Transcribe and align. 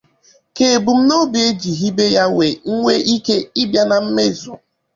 ka 0.55 0.63
ebumnobi 0.75 1.39
e 1.49 1.51
jiri 1.61 1.79
hibe 1.81 2.05
ya 2.15 2.25
wee 2.35 2.59
nwee 2.75 2.99
ike 3.15 3.35
ịbịa 3.61 3.83
na 3.89 3.97
mmezù. 4.03 4.53